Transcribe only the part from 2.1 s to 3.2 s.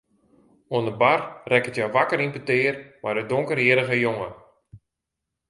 yn petear mei